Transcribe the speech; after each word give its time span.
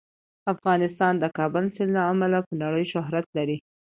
افغانستان 0.53 1.13
د 1.19 1.25
کابل 1.37 1.65
سیند 1.75 1.91
له 1.97 2.01
امله 2.11 2.39
په 2.47 2.53
نړۍ 2.63 2.85
شهرت 2.93 3.25
لري. 3.37 3.57